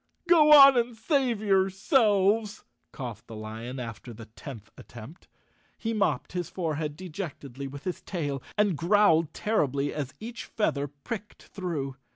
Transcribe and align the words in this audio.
"Go 0.27 0.51
on 0.51 0.75
and 0.77 0.97
save 0.97 1.43
yourselves," 1.43 2.63
coughed 2.91 3.27
the 3.27 3.35
lion 3.35 3.79
after 3.79 4.15
the 4.15 4.25
tenth 4.25 4.71
attempt. 4.75 5.27
He 5.77 5.93
mopped 5.93 6.31
his 6.33 6.49
forehead 6.49 6.95
dejectedly 6.95 7.67
with 7.67 7.83
his 7.83 8.01
tail, 8.01 8.41
and 8.57 8.75
growled 8.75 9.31
terribly 9.31 9.93
as 9.93 10.15
each 10.19 10.45
feather 10.45 10.87
pricked 10.87 11.43
through. 11.43 11.97